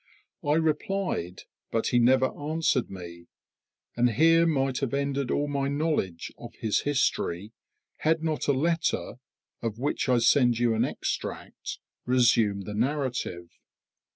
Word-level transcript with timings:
I 0.43 0.53
replied, 0.53 1.43
but 1.69 1.89
he 1.89 1.99
never 1.99 2.35
answered 2.35 2.89
me; 2.89 3.27
and 3.95 4.09
here 4.09 4.47
might 4.47 4.79
have 4.79 4.95
ended 4.95 5.29
all 5.29 5.47
my 5.47 5.67
knowledge 5.67 6.33
of 6.39 6.55
his 6.55 6.79
history, 6.79 7.51
had 7.97 8.23
not 8.23 8.47
a 8.47 8.51
letter, 8.51 9.19
of 9.61 9.77
which 9.77 10.09
I 10.09 10.17
send 10.17 10.57
you 10.57 10.73
an 10.73 10.85
extract, 10.85 11.77
resumed 12.07 12.65
the 12.65 12.73
narrative. 12.73 13.51